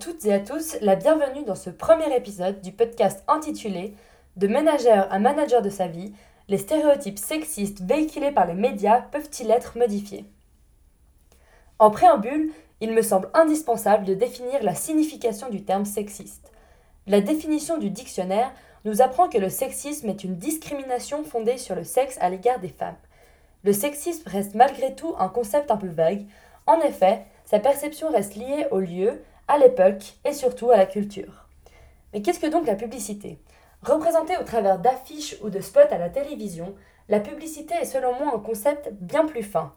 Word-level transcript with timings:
toutes 0.00 0.24
et 0.24 0.32
à 0.32 0.38
tous 0.38 0.78
la 0.80 0.96
bienvenue 0.96 1.44
dans 1.44 1.54
ce 1.54 1.68
premier 1.68 2.14
épisode 2.16 2.62
du 2.62 2.72
podcast 2.72 3.22
intitulé 3.28 3.94
De 4.36 4.46
ménagère 4.46 5.12
à 5.12 5.18
manager 5.18 5.60
de 5.60 5.68
sa 5.68 5.88
vie, 5.88 6.14
les 6.48 6.56
stéréotypes 6.56 7.18
sexistes 7.18 7.82
véhiculés 7.82 8.30
par 8.30 8.46
les 8.46 8.54
médias 8.54 9.02
peuvent-ils 9.02 9.50
être 9.50 9.76
modifiés? 9.76 10.24
En 11.78 11.90
préambule, 11.90 12.50
il 12.80 12.92
me 12.92 13.02
semble 13.02 13.28
indispensable 13.34 14.06
de 14.06 14.14
définir 14.14 14.62
la 14.62 14.74
signification 14.74 15.50
du 15.50 15.64
terme 15.64 15.84
sexiste. 15.84 16.50
La 17.06 17.20
définition 17.20 17.76
du 17.76 17.90
dictionnaire 17.90 18.52
nous 18.86 19.02
apprend 19.02 19.28
que 19.28 19.38
le 19.38 19.50
sexisme 19.50 20.08
est 20.08 20.24
une 20.24 20.38
discrimination 20.38 21.24
fondée 21.24 21.58
sur 21.58 21.74
le 21.74 21.84
sexe 21.84 22.16
à 22.22 22.30
l'égard 22.30 22.60
des 22.60 22.68
femmes. 22.68 22.96
Le 23.64 23.74
sexisme 23.74 24.26
reste 24.30 24.54
malgré 24.54 24.94
tout 24.94 25.14
un 25.18 25.28
concept 25.28 25.70
un 25.70 25.76
peu 25.76 25.88
vague. 25.88 26.24
En 26.66 26.80
effet, 26.80 27.24
sa 27.44 27.60
perception 27.60 28.10
reste 28.10 28.34
liée 28.34 28.66
au 28.70 28.80
lieu, 28.80 29.22
à 29.48 29.58
l'époque 29.58 30.14
et 30.24 30.32
surtout 30.32 30.70
à 30.70 30.76
la 30.76 30.86
culture. 30.86 31.46
Mais 32.12 32.22
qu'est-ce 32.22 32.40
que 32.40 32.46
donc 32.46 32.66
la 32.66 32.74
publicité? 32.74 33.38
Représentée 33.82 34.36
au 34.38 34.42
travers 34.42 34.78
d'affiches 34.78 35.36
ou 35.42 35.50
de 35.50 35.60
spots 35.60 35.92
à 35.92 35.98
la 35.98 36.10
télévision, 36.10 36.74
la 37.08 37.20
publicité 37.20 37.74
est 37.80 37.84
selon 37.84 38.14
moi 38.14 38.32
un 38.34 38.40
concept 38.40 38.92
bien 38.92 39.26
plus 39.26 39.44
fin. 39.44 39.72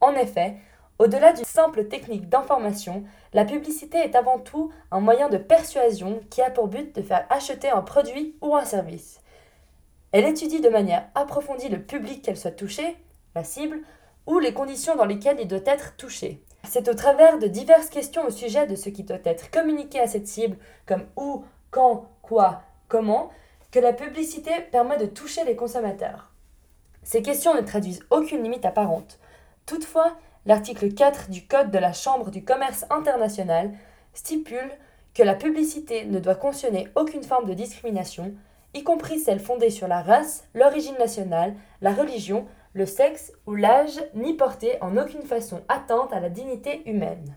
En 0.00 0.14
effet, 0.14 0.56
au-delà 0.98 1.32
d'une 1.32 1.44
simple 1.44 1.88
technique 1.88 2.28
d'information, 2.28 3.04
la 3.34 3.44
publicité 3.44 3.98
est 3.98 4.14
avant 4.14 4.38
tout 4.38 4.72
un 4.90 5.00
moyen 5.00 5.28
de 5.28 5.36
persuasion 5.36 6.20
qui 6.30 6.40
a 6.40 6.50
pour 6.50 6.68
but 6.68 6.94
de 6.94 7.02
faire 7.02 7.26
acheter 7.28 7.68
un 7.68 7.82
produit 7.82 8.36
ou 8.40 8.56
un 8.56 8.64
service. 8.64 9.20
Elle 10.12 10.24
étudie 10.24 10.60
de 10.60 10.68
manière 10.68 11.06
approfondie 11.14 11.68
le 11.68 11.82
public 11.82 12.22
qu'elle 12.22 12.36
soit 12.36 12.50
touchée, 12.50 12.96
la 13.34 13.44
cible, 13.44 13.78
ou 14.30 14.38
les 14.38 14.54
conditions 14.54 14.94
dans 14.94 15.06
lesquelles 15.06 15.40
il 15.40 15.48
doit 15.48 15.58
être 15.66 15.96
touché. 15.96 16.40
C'est 16.62 16.88
au 16.88 16.94
travers 16.94 17.40
de 17.40 17.48
diverses 17.48 17.88
questions 17.88 18.24
au 18.24 18.30
sujet 18.30 18.64
de 18.68 18.76
ce 18.76 18.88
qui 18.88 19.02
doit 19.02 19.18
être 19.24 19.50
communiqué 19.50 19.98
à 19.98 20.06
cette 20.06 20.28
cible, 20.28 20.56
comme 20.86 21.04
où, 21.16 21.44
quand, 21.72 22.08
quoi, 22.22 22.62
comment, 22.86 23.30
que 23.72 23.80
la 23.80 23.92
publicité 23.92 24.52
permet 24.70 24.98
de 24.98 25.06
toucher 25.06 25.44
les 25.44 25.56
consommateurs. 25.56 26.30
Ces 27.02 27.22
questions 27.22 27.54
ne 27.54 27.60
traduisent 27.62 28.04
aucune 28.10 28.44
limite 28.44 28.64
apparente. 28.64 29.18
Toutefois, 29.66 30.16
l'article 30.46 30.94
4 30.94 31.30
du 31.30 31.48
Code 31.48 31.72
de 31.72 31.78
la 31.78 31.92
Chambre 31.92 32.30
du 32.30 32.44
commerce 32.44 32.84
international 32.88 33.72
stipule 34.14 34.70
que 35.12 35.24
la 35.24 35.34
publicité 35.34 36.04
ne 36.04 36.20
doit 36.20 36.36
cautionner 36.36 36.86
aucune 36.94 37.24
forme 37.24 37.48
de 37.48 37.54
discrimination, 37.54 38.32
y 38.74 38.84
compris 38.84 39.18
celle 39.18 39.40
fondée 39.40 39.70
sur 39.70 39.88
la 39.88 40.02
race, 40.02 40.44
l'origine 40.54 40.98
nationale, 40.98 41.56
la 41.80 41.92
religion, 41.92 42.46
le 42.72 42.86
sexe 42.86 43.32
ou 43.46 43.54
l'âge, 43.54 44.00
ni 44.14 44.34
porter 44.34 44.78
en 44.80 44.96
aucune 44.96 45.22
façon 45.22 45.62
atteinte 45.68 46.12
à 46.12 46.20
la 46.20 46.30
dignité 46.30 46.88
humaine. 46.88 47.36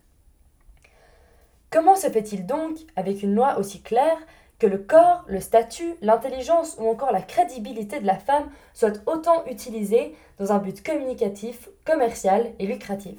Comment 1.72 1.95
se 1.95 2.08
fait-il 2.08 2.45
donc, 2.45 2.78
avec 2.95 3.23
une 3.23 3.34
loi 3.34 3.58
aussi 3.58 3.81
claire, 3.81 4.17
que 4.59 4.67
le 4.67 4.78
corps, 4.78 5.25
le 5.28 5.40
statut, 5.40 5.95
l'intelligence 6.02 6.78
ou 6.80 6.88
encore 6.88 7.12
la 7.12 7.22
crédibilité 7.22 8.00
de 8.00 8.06
la 8.06 8.17
femme 8.17 8.50
soient 8.73 8.94
autant 9.08 9.45
utilisés 9.48 10.16
dans 10.38 10.52
un 10.52 10.59
but 10.59 10.84
communicatif, 10.84 11.70
commercial 11.84 12.53
et 12.59 12.68
lucratif? 12.68 13.18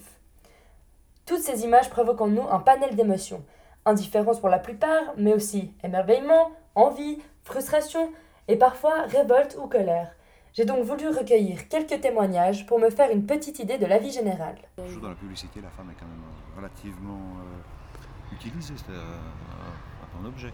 Toutes 1.27 1.41
ces 1.41 1.65
images 1.65 1.91
provoquent 1.91 2.21
en 2.21 2.29
nous 2.29 2.49
un 2.49 2.61
panel 2.61 2.95
d'émotions, 2.95 3.45
indifférence 3.85 4.41
pour 4.41 4.49
la 4.49 4.59
plupart, 4.59 5.15
mais 5.17 5.35
aussi 5.35 5.73
émerveillement, 5.83 6.53
envie, 6.75 7.19
frustration 7.43 8.11
et 8.47 8.57
parfois 8.57 9.03
révolte 9.03 9.57
ou 9.61 9.67
colère. 9.67 10.15
J'ai 10.55 10.65
donc 10.65 10.85
voulu 10.85 11.09
recueillir 11.09 11.67
quelques 11.67 12.01
témoignages 12.01 12.65
pour 12.65 12.79
me 12.79 12.89
faire 12.89 13.11
une 13.11 13.27
petite 13.27 13.59
idée 13.59 13.77
de 13.77 13.87
la 13.87 13.99
vie 13.99 14.13
générale. 14.13 14.55
Dans 15.03 15.09
la 15.09 15.17
publicité, 15.17 15.61
la 15.61 15.69
femme 15.71 15.91
est 15.91 15.99
quand 15.99 16.07
même 16.07 16.23
euh, 16.23 16.57
relativement 16.57 17.19
euh, 17.41 18.35
utilisée, 18.37 18.75
c'est 18.77 18.93
euh, 18.93 20.23
un 20.23 20.25
objet. 20.25 20.53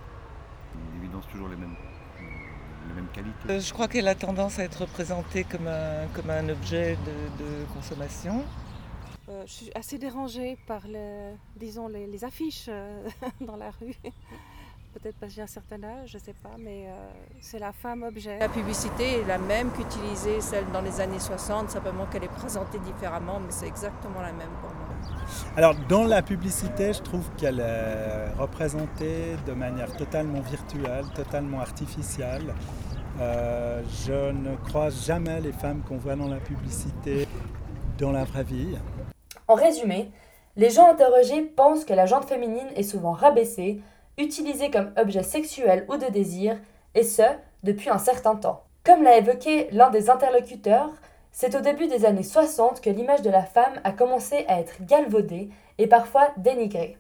Il 0.75 1.05
évidence 1.05 1.27
toujours 1.29 1.49
les 1.49 1.57
mêmes, 1.57 1.77
les 2.89 2.95
mêmes 2.95 3.09
qualités. 3.13 3.61
Je 3.61 3.73
crois 3.75 3.89
qu'elle 3.89 4.09
a 4.09 4.15
tendance 4.15 4.59
à 4.59 4.65
être 4.65 4.81
représentée 4.81 5.45
comme 5.45 5.67
un, 5.69 6.07
comme 6.15 6.31
un 6.31 6.49
objet 6.49 6.97
de, 7.05 7.45
de 7.45 7.65
consommation. 7.75 8.43
Euh, 9.29 9.43
je 9.45 9.53
suis 9.53 9.71
assez 9.75 9.99
dérangée 9.99 10.57
par 10.67 10.87
les, 10.89 11.35
disons, 11.57 11.89
les, 11.89 12.07
les 12.07 12.25
affiches 12.25 12.71
dans 13.43 13.57
la 13.57 13.71
rue 13.71 13.95
peut-être 14.93 15.17
parce 15.21 15.33
que 15.33 15.37
j'ai 15.37 15.43
un 15.43 15.47
certain 15.47 15.83
âge, 15.83 16.11
je 16.11 16.19
ne 16.19 16.23
sais 16.23 16.35
pas, 16.35 16.51
mais 16.59 16.87
euh, 16.87 17.11
c'est 17.41 17.59
la 17.59 17.73
femme 17.73 18.03
objet. 18.03 18.39
La 18.39 18.49
publicité 18.49 19.21
est 19.21 19.27
la 19.27 19.39
même 19.39 19.71
qu'utilisée 19.71 20.41
celle 20.41 20.71
dans 20.73 20.81
les 20.81 21.01
années 21.01 21.19
60, 21.19 21.71
simplement 21.71 22.07
qu'elle 22.07 22.25
est 22.25 22.29
présentée 22.29 22.79
différemment, 22.79 23.41
mais 23.41 23.51
c'est 23.51 23.67
exactement 23.67 24.21
la 24.21 24.33
même 24.33 24.51
pour 24.61 24.71
moi. 24.71 24.87
Alors 25.57 25.75
dans 25.89 26.05
la 26.05 26.23
publicité, 26.23 26.93
je 26.93 27.03
trouve 27.03 27.29
qu'elle 27.37 27.61
est 27.61 28.33
représentée 28.39 29.37
de 29.47 29.53
manière 29.53 29.95
totalement 29.97 30.41
virtuelle, 30.41 31.05
totalement 31.15 31.61
artificielle. 31.61 32.55
Euh, 33.21 33.83
je 34.07 34.33
ne 34.33 34.57
croise 34.57 35.05
jamais 35.05 35.41
les 35.41 35.53
femmes 35.53 35.83
qu'on 35.87 35.99
voit 35.99 36.17
dans 36.17 36.29
la 36.29 36.39
publicité 36.39 37.27
dans 37.99 38.13
la 38.13 38.25
vraie 38.25 38.45
vie. 38.45 38.77
En 39.47 39.55
résumé, 39.55 40.11
les 40.57 40.71
gens 40.71 40.91
interrogés 40.91 41.43
pensent 41.43 41.85
que 41.85 41.93
la 41.93 42.07
jante 42.07 42.25
féminine 42.25 42.69
est 42.75 42.83
souvent 42.83 43.13
rabaissée, 43.13 43.81
utilisée 44.21 44.71
comme 44.71 44.93
objet 44.97 45.23
sexuel 45.23 45.85
ou 45.89 45.97
de 45.97 46.07
désir, 46.07 46.57
et 46.95 47.03
ce, 47.03 47.23
depuis 47.63 47.91
un 47.91 47.99
certain 47.99 48.37
temps. 48.37 48.65
Comme 48.85 49.03
l'a 49.03 49.19
évoqué 49.19 49.69
l'un 49.73 49.91
des 49.91 50.11
interlocuteurs, 50.11 50.91
c'est 51.33 51.55
au 51.55 51.61
début 51.61 51.87
des 51.87 52.05
années 52.05 52.23
60 52.23 52.81
que 52.81 52.91
l'image 52.91 53.23
de 53.23 53.31
la 53.31 53.43
femme 53.43 53.81
a 53.85 53.93
commencé 53.93 54.45
à 54.49 54.61
être 54.61 54.85
galvaudée 54.85 55.51
et 55.79 55.87
parfois 55.87 56.29
dénigrée. 56.37 56.97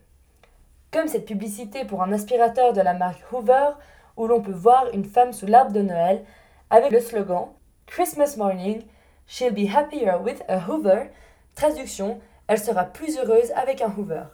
Comme 0.92 1.08
cette 1.08 1.26
publicité 1.26 1.84
pour 1.84 2.02
un 2.02 2.12
aspirateur 2.12 2.72
de 2.72 2.80
la 2.80 2.94
marque 2.94 3.22
Hoover, 3.32 3.70
où 4.16 4.26
l'on 4.26 4.40
peut 4.40 4.52
voir 4.52 4.86
une 4.92 5.04
femme 5.04 5.32
sous 5.32 5.46
l'arbre 5.46 5.72
de 5.72 5.82
Noël 5.82 6.24
avec 6.68 6.90
le 6.90 7.00
slogan 7.00 7.48
Christmas 7.86 8.34
morning, 8.36 8.82
she'll 9.26 9.52
be 9.52 9.68
happier 9.68 10.14
with 10.22 10.42
a 10.48 10.58
Hoover, 10.68 11.10
traduction, 11.54 12.20
elle 12.46 12.58
sera 12.58 12.84
plus 12.84 13.18
heureuse 13.18 13.52
avec 13.56 13.80
un 13.80 13.92
Hoover. 13.96 14.24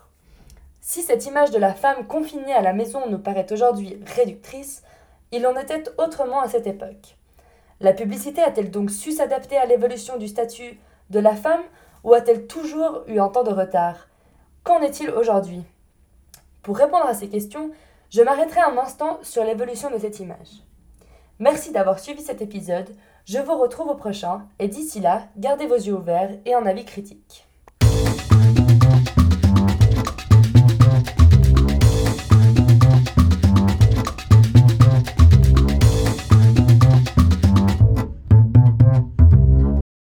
Si 0.88 1.02
cette 1.02 1.26
image 1.26 1.50
de 1.50 1.58
la 1.58 1.74
femme 1.74 2.06
confinée 2.06 2.52
à 2.52 2.62
la 2.62 2.72
maison 2.72 3.10
nous 3.10 3.18
paraît 3.18 3.52
aujourd'hui 3.52 3.98
réductrice, 4.14 4.84
il 5.32 5.44
en 5.44 5.56
était 5.56 5.82
autrement 5.98 6.40
à 6.40 6.48
cette 6.48 6.68
époque. 6.68 7.16
La 7.80 7.92
publicité 7.92 8.40
a-t-elle 8.40 8.70
donc 8.70 8.92
su 8.92 9.10
s'adapter 9.10 9.56
à 9.56 9.66
l'évolution 9.66 10.16
du 10.16 10.28
statut 10.28 10.78
de 11.10 11.18
la 11.18 11.34
femme 11.34 11.64
ou 12.04 12.14
a-t-elle 12.14 12.46
toujours 12.46 13.02
eu 13.08 13.18
un 13.18 13.28
temps 13.28 13.42
de 13.42 13.52
retard? 13.52 14.06
Qu'en 14.62 14.80
est-il 14.80 15.10
aujourd'hui? 15.10 15.64
Pour 16.62 16.76
répondre 16.76 17.06
à 17.06 17.14
ces 17.14 17.28
questions, 17.28 17.72
je 18.10 18.22
m'arrêterai 18.22 18.60
un 18.60 18.78
instant 18.78 19.18
sur 19.22 19.42
l'évolution 19.42 19.90
de 19.90 19.98
cette 19.98 20.20
image. 20.20 20.62
Merci 21.40 21.72
d'avoir 21.72 21.98
suivi 21.98 22.22
cet 22.22 22.42
épisode, 22.42 22.94
je 23.24 23.40
vous 23.40 23.58
retrouve 23.58 23.88
au 23.88 23.96
prochain 23.96 24.46
et 24.60 24.68
d'ici 24.68 25.00
là, 25.00 25.24
gardez 25.36 25.66
vos 25.66 25.74
yeux 25.74 25.94
ouverts 25.94 26.38
et 26.44 26.54
un 26.54 26.64
avis 26.64 26.84
critique. 26.84 27.45